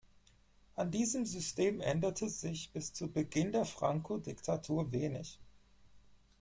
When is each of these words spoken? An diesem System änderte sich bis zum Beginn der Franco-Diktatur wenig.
An 0.77 0.89
diesem 0.89 1.25
System 1.27 1.79
änderte 1.79 2.27
sich 2.27 2.71
bis 2.71 2.91
zum 2.91 3.13
Beginn 3.13 3.51
der 3.51 3.65
Franco-Diktatur 3.65 4.91
wenig. 4.91 5.39